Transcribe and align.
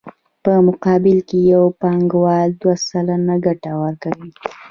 په 0.43 0.53
مقابل 0.67 1.17
کې 1.27 1.39
یې 1.49 1.59
بانکوال 1.79 2.49
دوه 2.61 2.75
سلنه 2.87 3.35
ګټه 3.45 3.71
ورکوي 3.83 4.29